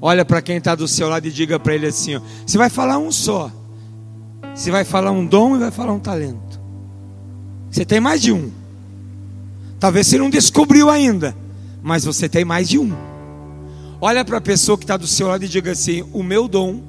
[0.00, 2.70] Olha para quem está do seu lado e diga para ele assim: ó, você vai
[2.70, 3.50] falar um só.
[4.54, 6.60] Você vai falar um dom e vai falar um talento.
[7.70, 8.50] Você tem mais de um.
[9.80, 11.36] Talvez você não descobriu ainda,
[11.82, 12.92] mas você tem mais de um.
[14.00, 16.82] Olha para a pessoa que está do seu lado e diga assim: o meu dom.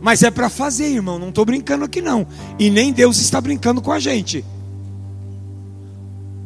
[0.00, 1.18] Mas é para fazer, irmão.
[1.18, 2.26] Não estou brincando aqui não.
[2.58, 4.44] E nem Deus está brincando com a gente.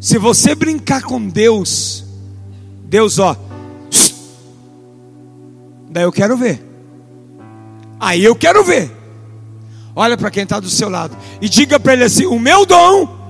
[0.01, 2.05] Se você brincar com Deus,
[2.85, 3.37] Deus, ó,
[5.91, 6.67] daí eu quero ver.
[8.01, 8.91] Aí eu quero ver.
[9.95, 13.22] Olha para quem está do seu lado e diga para ele assim: o meu dom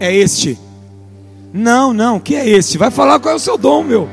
[0.00, 0.58] é este.
[1.52, 2.78] Não, não, que é este?
[2.78, 4.08] Vai falar qual é o seu dom, meu.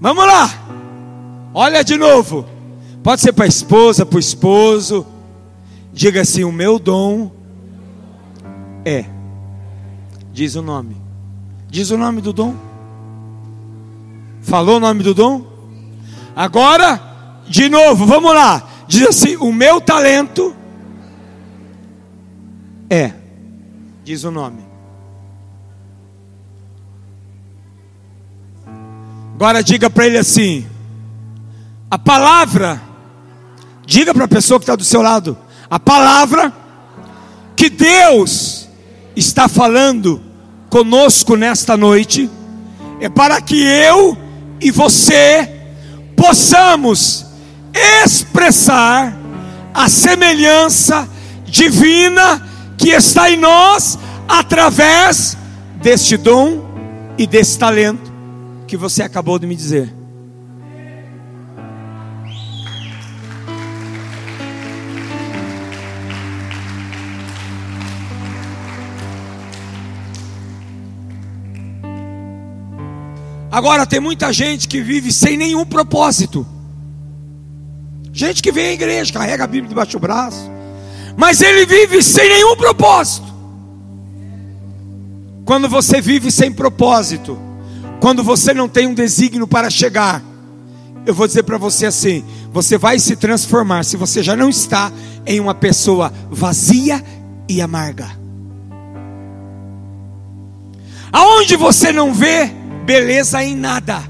[0.00, 0.50] Vamos lá.
[1.52, 2.46] Olha de novo.
[3.02, 5.06] Pode ser para a esposa, para o esposo.
[5.92, 7.30] Diga assim: o meu dom
[8.84, 9.04] é.
[10.32, 10.96] Diz o nome.
[11.68, 12.54] Diz o nome do dom.
[14.40, 15.44] Falou o nome do dom?
[16.34, 17.00] Agora,
[17.46, 18.69] de novo, vamos lá.
[18.90, 20.52] Diz assim: O meu talento
[22.90, 23.12] é,
[24.02, 24.64] diz o nome.
[29.36, 30.66] Agora diga para ele assim:
[31.88, 32.82] a palavra,
[33.86, 35.38] diga para a pessoa que está do seu lado,
[35.70, 36.52] a palavra
[37.54, 38.68] que Deus
[39.14, 40.20] está falando
[40.68, 42.28] conosco nesta noite
[43.00, 44.18] é para que eu
[44.60, 45.48] e você
[46.16, 47.29] possamos
[47.74, 49.16] expressar
[49.72, 51.08] a semelhança
[51.44, 52.42] divina
[52.76, 55.36] que está em nós através
[55.82, 56.64] deste dom
[57.18, 58.10] e desse talento
[58.66, 60.00] que você acabou de me dizer.
[73.50, 76.46] Agora tem muita gente que vive sem nenhum propósito.
[78.12, 80.50] Gente que vem à igreja, carrega a Bíblia debaixo do braço,
[81.16, 83.30] mas ele vive sem nenhum propósito.
[85.44, 87.38] Quando você vive sem propósito,
[88.00, 90.22] quando você não tem um desígnio para chegar,
[91.06, 94.92] eu vou dizer para você assim: você vai se transformar, se você já não está,
[95.26, 97.02] em uma pessoa vazia
[97.48, 98.18] e amarga.
[101.12, 102.46] Aonde você não vê
[102.84, 104.09] beleza em nada.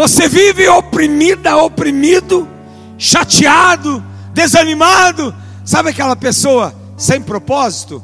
[0.00, 2.48] Você vive oprimida, oprimido,
[2.96, 5.34] chateado, desanimado.
[5.62, 8.02] Sabe aquela pessoa sem propósito?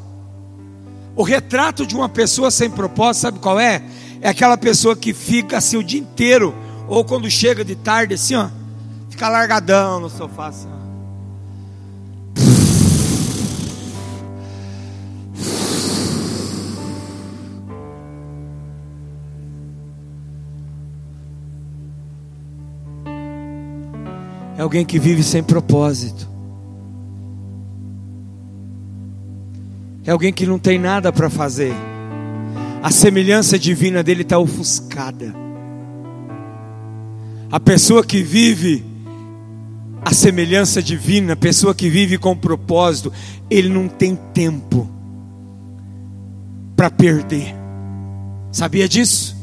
[1.15, 3.81] O retrato de uma pessoa sem propósito, sabe qual é?
[4.21, 6.53] É aquela pessoa que fica assim o dia inteiro,
[6.87, 8.47] ou quando chega de tarde, assim, ó,
[9.09, 10.86] fica largadão no sofá, assim, ó.
[24.57, 26.27] É alguém que vive sem propósito.
[30.03, 31.73] É alguém que não tem nada para fazer.
[32.81, 35.35] A semelhança divina dele está ofuscada.
[37.51, 38.83] A pessoa que vive
[40.03, 43.13] a semelhança divina, pessoa que vive com propósito,
[43.49, 44.89] ele não tem tempo
[46.75, 47.53] para perder.
[48.51, 49.35] Sabia disso?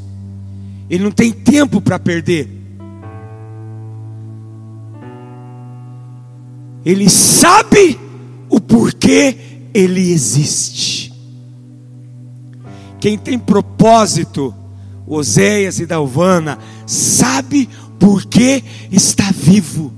[0.91, 2.54] Ele não tem tempo para perder.
[6.85, 7.99] Ele sabe
[8.49, 9.37] o porquê
[9.73, 11.13] ele existe.
[13.01, 14.55] Quem tem propósito,
[15.07, 17.69] Oséias e Dalvana, sabe
[17.99, 19.93] por que está vivo.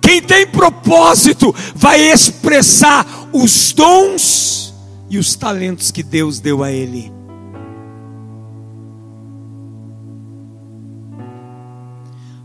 [0.00, 4.74] Quem tem propósito vai expressar os dons
[5.08, 7.19] e os talentos que Deus deu a ele.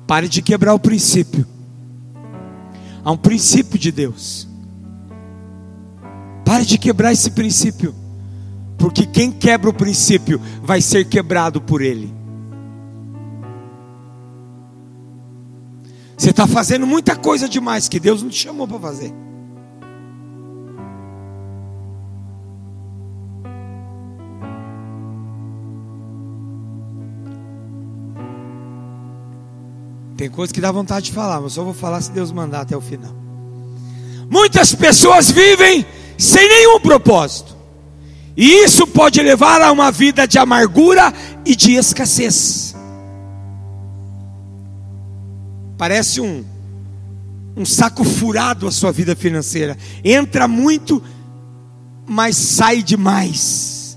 [0.08, 1.45] Pare de quebrar o princípio.
[3.03, 4.47] Há um princípio de Deus.
[6.43, 7.93] Pare de quebrar esse princípio.
[8.78, 12.14] Porque quem quebra o princípio vai ser quebrado por ele.
[16.18, 19.25] Você está fazendo muita coisa demais que Deus não te chamou para fazer.
[30.26, 32.76] Tem coisa que dá vontade de falar, mas só vou falar se Deus mandar até
[32.76, 33.14] o final.
[34.28, 35.86] Muitas pessoas vivem
[36.18, 37.56] sem nenhum propósito,
[38.36, 41.14] e isso pode levar a uma vida de amargura
[41.46, 42.76] e de escassez.
[45.78, 46.44] Parece um,
[47.56, 49.78] um saco furado a sua vida financeira.
[50.04, 51.04] Entra muito,
[52.08, 53.96] mas sai demais.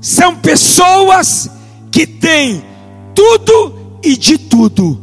[0.00, 1.50] São pessoas
[1.92, 2.64] que têm
[3.14, 5.00] tudo e de tudo,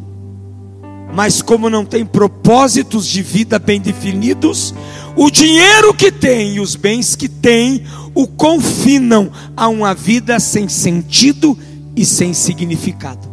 [1.13, 4.73] mas como não tem propósitos de vida bem definidos,
[5.15, 7.83] o dinheiro que tem e os bens que tem
[8.13, 11.57] o confinam a uma vida sem sentido
[11.95, 13.29] e sem significado.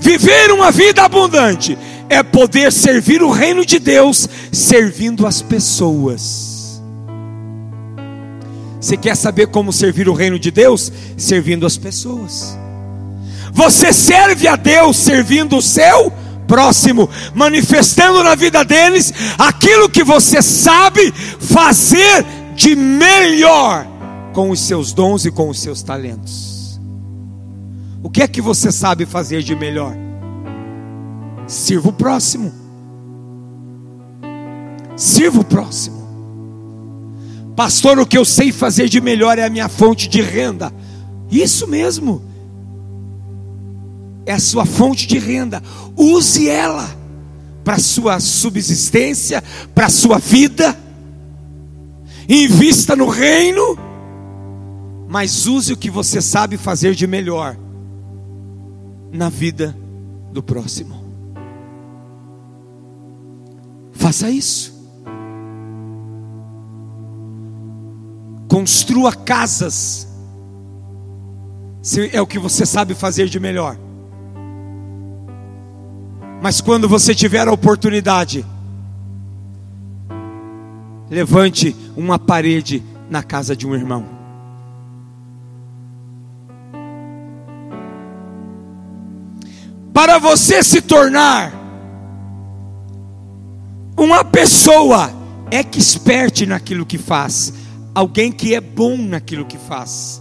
[0.00, 1.76] Viver uma vida abundante
[2.08, 6.55] é poder servir o reino de Deus servindo as pessoas.
[8.80, 10.92] Você quer saber como servir o reino de Deus?
[11.16, 12.56] Servindo as pessoas.
[13.52, 16.12] Você serve a Deus servindo o seu
[16.46, 22.24] próximo, manifestando na vida deles aquilo que você sabe fazer
[22.54, 23.86] de melhor
[24.32, 26.80] com os seus dons e com os seus talentos.
[28.02, 29.96] O que é que você sabe fazer de melhor?
[31.46, 32.52] Sirva o próximo.
[34.96, 35.95] Sirva o próximo.
[37.56, 40.70] Pastor, o que eu sei fazer de melhor é a minha fonte de renda.
[41.30, 42.22] Isso mesmo.
[44.26, 45.62] É a sua fonte de renda.
[45.96, 46.86] Use ela
[47.64, 49.42] para sua subsistência,
[49.74, 50.78] para sua vida.
[52.28, 53.78] Invista no reino,
[55.08, 57.56] mas use o que você sabe fazer de melhor
[59.10, 59.74] na vida
[60.30, 61.02] do próximo.
[63.92, 64.75] Faça isso.
[68.48, 70.06] Construa casas.
[71.82, 73.76] Se é o que você sabe fazer de melhor.
[76.42, 78.44] Mas quando você tiver a oportunidade,
[81.08, 84.04] levante uma parede na casa de um irmão.
[89.92, 91.52] Para você se tornar
[93.96, 95.10] uma pessoa
[95.50, 97.52] expert naquilo que faz,
[97.96, 100.20] alguém que é bom naquilo que faz.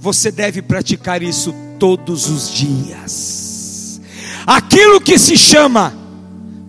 [0.00, 4.00] Você deve praticar isso todos os dias.
[4.44, 5.94] Aquilo que se chama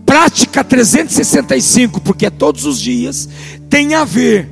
[0.05, 3.28] prática 365, porque é todos os dias,
[3.67, 4.47] tem a ver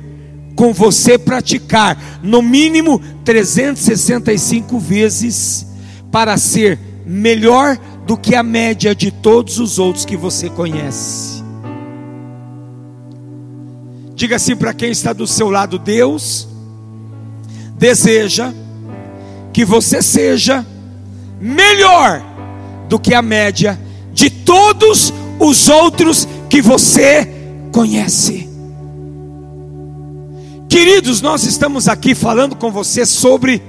[0.56, 5.68] com você praticar no mínimo 365 vezes
[6.10, 11.44] para ser melhor do que a média de todos os outros que você conhece.
[14.20, 16.46] Diga assim para quem está do seu lado: Deus
[17.78, 18.52] deseja
[19.50, 20.66] que você seja
[21.40, 22.22] melhor
[22.86, 23.80] do que a média
[24.12, 27.26] de todos os outros que você
[27.72, 28.46] conhece.
[30.68, 33.62] Queridos, nós estamos aqui falando com você sobre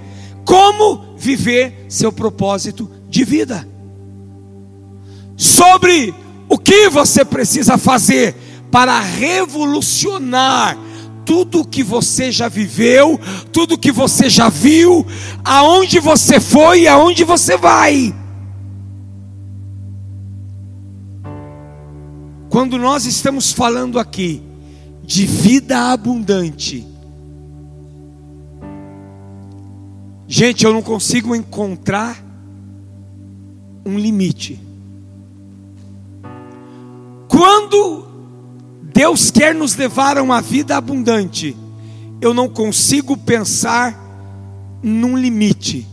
[0.43, 3.65] como viver seu propósito de vida,
[5.37, 6.13] sobre
[6.49, 8.35] o que você precisa fazer
[8.71, 10.77] para revolucionar
[11.25, 13.19] tudo que você já viveu,
[13.51, 15.05] tudo que você já viu,
[15.43, 18.15] aonde você foi e aonde você vai.
[22.49, 24.41] Quando nós estamos falando aqui
[25.03, 26.87] de vida abundante,
[30.33, 32.23] Gente, eu não consigo encontrar
[33.85, 34.57] um limite.
[37.27, 38.07] Quando
[39.01, 41.57] Deus quer nos levar a uma vida abundante,
[42.21, 43.99] eu não consigo pensar
[44.83, 45.87] num limite.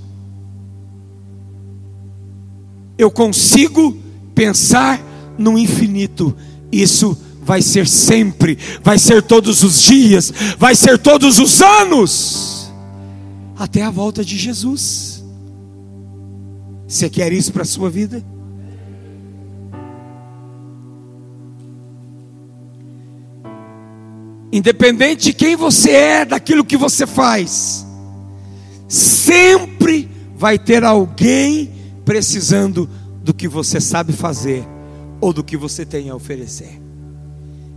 [2.98, 3.96] Eu consigo
[4.34, 5.00] pensar
[5.38, 6.36] no infinito.
[6.70, 12.70] Isso vai ser sempre, vai ser todos os dias, vai ser todos os anos,
[13.56, 15.24] até a volta de Jesus.
[16.86, 18.22] Você quer isso para a sua vida?
[24.58, 27.86] Independente de quem você é, daquilo que você faz,
[28.88, 31.72] sempre vai ter alguém
[32.04, 32.90] precisando
[33.22, 34.66] do que você sabe fazer
[35.20, 36.82] ou do que você tem a oferecer.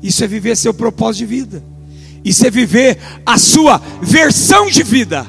[0.02, 1.64] Isso é viver seu propósito de vida.
[2.26, 5.28] Isso é viver a sua versão de vida.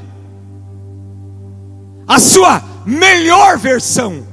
[2.09, 4.27] A sua melhor versão.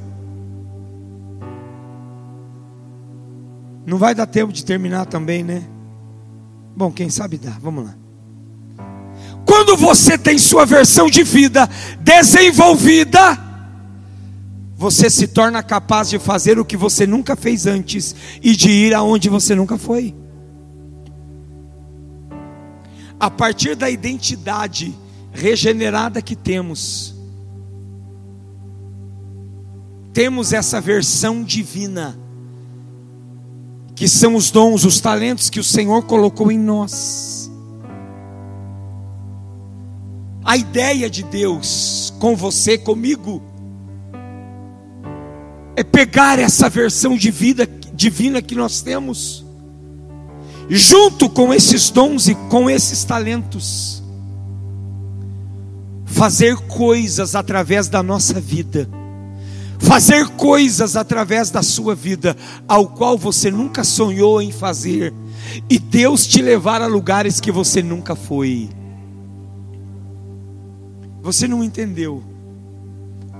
[3.85, 5.65] Não vai dar tempo de terminar também, né?
[6.79, 7.57] Bom, quem sabe dá.
[7.59, 7.95] Vamos lá.
[9.45, 11.69] Quando você tem sua versão de vida
[11.99, 13.37] desenvolvida,
[14.77, 18.93] você se torna capaz de fazer o que você nunca fez antes e de ir
[18.93, 20.15] aonde você nunca foi.
[23.19, 24.97] A partir da identidade
[25.33, 27.13] regenerada que temos,
[30.13, 32.17] temos essa versão divina,
[33.99, 37.51] que são os dons, os talentos que o Senhor colocou em nós.
[40.41, 43.43] A ideia de Deus com você, comigo,
[45.75, 49.45] é pegar essa versão de vida divina que nós temos,
[50.69, 54.01] junto com esses dons e com esses talentos,
[56.05, 58.89] fazer coisas através da nossa vida
[59.79, 62.35] fazer coisas através da sua vida,
[62.67, 65.13] ao qual você nunca sonhou em fazer,
[65.69, 68.69] e Deus te levar a lugares que você nunca foi.
[71.21, 72.21] Você não entendeu,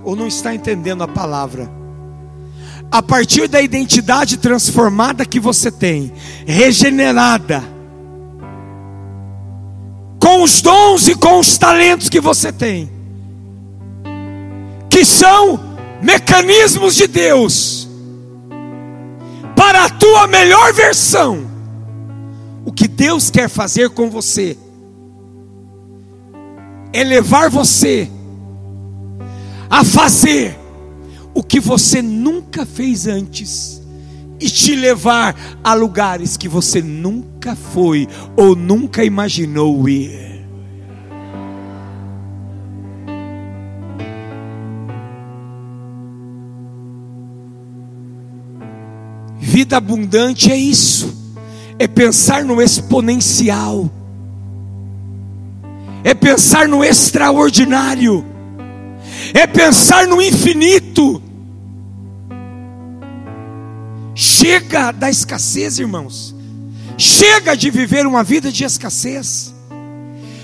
[0.04, 1.70] ou não está entendendo a palavra.
[2.92, 6.12] A partir da identidade transformada que você tem,
[6.48, 7.64] regenerada,
[10.20, 12.90] com os dons e com os talentos que você tem,
[14.90, 15.69] que são
[16.02, 17.88] mecanismos de Deus
[19.56, 21.50] para a tua melhor versão.
[22.66, 24.58] O que Deus quer fazer com você
[26.94, 28.10] é levar você
[29.70, 30.58] a fazer
[31.34, 33.82] o que você nunca fez antes
[34.40, 40.39] e te levar a lugares que você nunca foi ou nunca imaginou ir.
[49.60, 51.14] Vida abundante é isso,
[51.78, 53.92] é pensar no exponencial,
[56.02, 58.26] é pensar no extraordinário,
[59.34, 61.22] é pensar no infinito.
[64.16, 66.34] Chega da escassez, irmãos.
[66.98, 69.54] Chega de viver uma vida de escassez.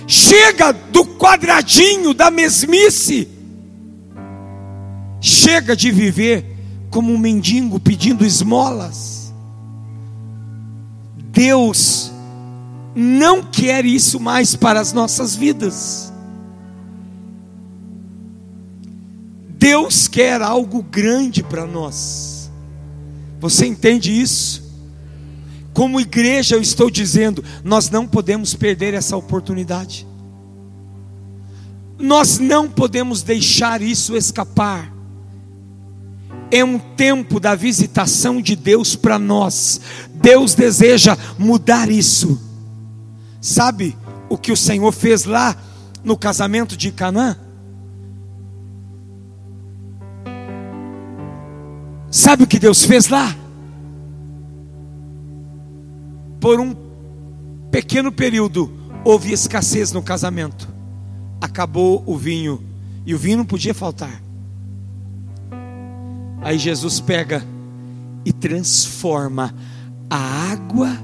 [0.05, 3.30] Chega do quadradinho da mesmice.
[5.22, 6.55] Chega de viver
[6.96, 9.34] como um mendigo pedindo esmolas.
[11.30, 12.10] Deus
[12.96, 16.14] não quer isso mais para as nossas vidas.
[19.60, 22.50] Deus quer algo grande para nós.
[23.41, 24.64] Você entende isso?
[25.74, 30.08] Como igreja, eu estou dizendo, nós não podemos perder essa oportunidade.
[32.00, 34.95] Nós não podemos deixar isso escapar
[36.52, 39.82] é um tempo da visitação de Deus para nós.
[40.14, 42.39] Deus deseja mudar isso.
[43.41, 43.96] Sabe
[44.30, 45.56] o que o Senhor fez lá
[46.04, 47.38] no casamento de Canaã?
[52.10, 53.36] Sabe o que Deus fez lá?
[56.39, 56.76] Por um
[57.70, 58.72] pequeno período
[59.04, 60.68] houve escassez no casamento.
[61.41, 62.64] Acabou o vinho
[63.06, 64.24] e o vinho não podia faltar.
[66.46, 67.43] Aí Jesus pega
[68.24, 69.52] e transforma
[70.08, 70.96] a água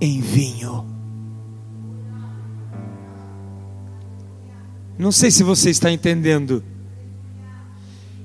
[0.00, 0.86] em vinho.
[4.98, 6.64] Não sei se você está entendendo.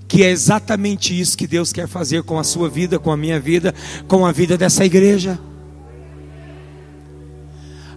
[0.07, 3.41] Que é exatamente isso que Deus quer fazer com a sua vida, com a minha
[3.41, 3.75] vida,
[4.07, 5.37] com a vida dessa igreja.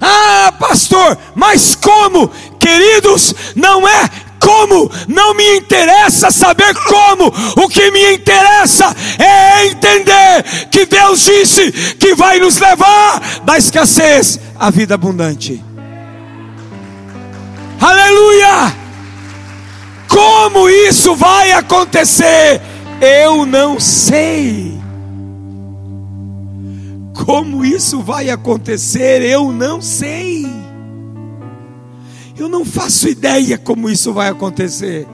[0.00, 2.28] Ah, pastor, mas como?
[2.58, 4.10] Queridos, não é
[4.50, 11.70] como, não me interessa saber como, o que me interessa é entender que Deus disse
[11.94, 15.62] que vai nos levar da escassez à vida abundante.
[17.80, 18.74] Aleluia!
[20.08, 22.60] Como isso vai acontecer?
[23.00, 24.78] Eu não sei.
[27.24, 29.22] Como isso vai acontecer?
[29.22, 30.59] Eu não sei.
[32.40, 35.06] Eu não faço ideia como isso vai acontecer.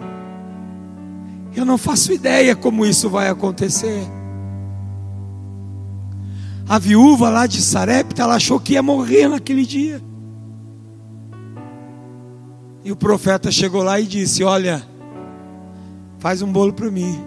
[1.57, 4.07] Eu não faço ideia como isso vai acontecer.
[6.69, 10.01] A viúva lá de Sarepta, ela achou que ia morrer naquele dia.
[12.85, 14.87] E o profeta chegou lá e disse: Olha,
[16.21, 17.21] faz um bolo para mim.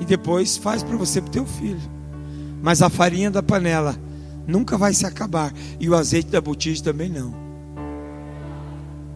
[0.00, 1.82] E depois faz para você para o teu filho.
[2.62, 3.96] Mas a farinha da panela
[4.46, 5.52] nunca vai se acabar.
[5.80, 7.43] E o azeite da botija também não.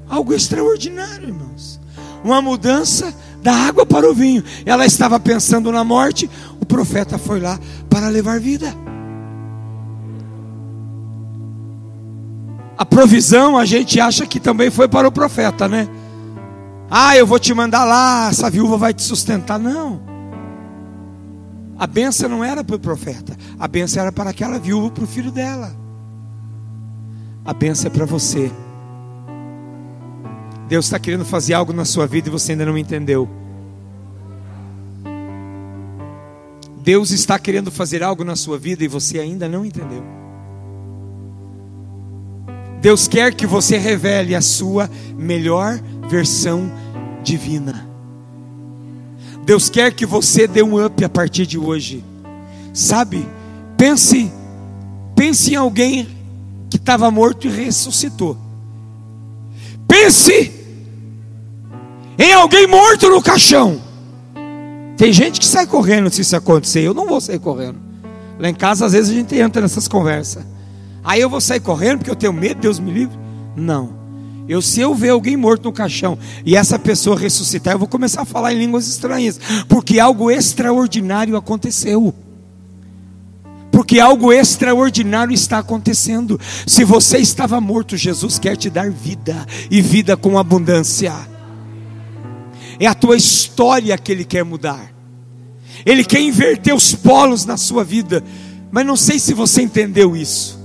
[0.08, 1.80] Algo extraordinário, irmãos.
[2.24, 4.42] Uma mudança da água para o vinho.
[4.64, 6.28] Ela estava pensando na morte.
[6.60, 8.74] O profeta foi lá para levar vida.
[12.76, 15.88] A provisão a gente acha que também foi para o profeta, né?
[16.88, 19.58] Ah, eu vou te mandar lá, essa viúva vai te sustentar.
[19.58, 20.00] Não.
[21.76, 25.06] A benção não era para o profeta, a benção era para aquela viúva, para o
[25.06, 25.76] filho dela.
[27.44, 28.50] A benção é para você.
[30.68, 33.26] Deus está querendo fazer algo na sua vida e você ainda não entendeu.
[36.82, 40.04] Deus está querendo fazer algo na sua vida e você ainda não entendeu.
[42.82, 46.70] Deus quer que você revele a sua melhor versão
[47.22, 47.86] divina.
[49.44, 52.04] Deus quer que você dê um up a partir de hoje.
[52.74, 53.26] Sabe?
[53.76, 54.30] Pense,
[55.16, 56.06] pense em alguém
[56.70, 58.36] que estava morto e ressuscitou.
[59.86, 60.57] Pense
[62.18, 63.80] em alguém morto no caixão.
[64.96, 66.80] Tem gente que sai correndo se isso acontecer.
[66.80, 67.78] Eu não vou sair correndo.
[68.38, 70.44] Lá em casa, às vezes, a gente entra nessas conversas.
[71.04, 73.16] Aí eu vou sair correndo porque eu tenho medo, Deus me livre.
[73.56, 73.96] Não.
[74.48, 78.22] Eu, se eu ver alguém morto no caixão e essa pessoa ressuscitar, eu vou começar
[78.22, 79.38] a falar em línguas estranhas,
[79.68, 82.14] porque algo extraordinário aconteceu.
[83.70, 86.40] Porque algo extraordinário está acontecendo.
[86.66, 91.14] Se você estava morto, Jesus quer te dar vida e vida com abundância.
[92.80, 94.92] É a tua história que Ele quer mudar.
[95.84, 98.22] Ele quer inverter os polos na sua vida.
[98.70, 100.58] Mas não sei se você entendeu isso.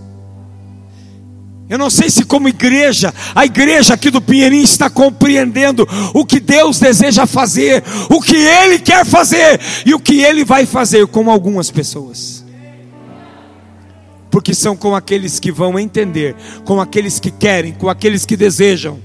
[1.69, 6.39] Eu não sei se, como igreja, a igreja aqui do Pinheirinho está compreendendo o que
[6.39, 11.31] Deus deseja fazer, o que Ele quer fazer e o que Ele vai fazer com
[11.31, 12.45] algumas pessoas.
[14.29, 16.35] Porque são com aqueles que vão entender,
[16.65, 18.99] com aqueles que querem, com aqueles que desejam.